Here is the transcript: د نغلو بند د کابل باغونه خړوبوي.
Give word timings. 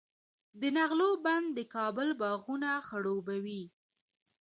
د 0.59 0.61
نغلو 0.77 1.09
بند 1.25 1.47
د 1.57 1.59
کابل 1.75 2.07
باغونه 2.21 2.69
خړوبوي. 2.87 3.63